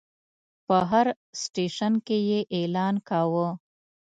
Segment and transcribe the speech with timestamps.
[0.67, 1.07] په هر
[1.41, 3.47] سټیشن کې یې اعلان کاوه.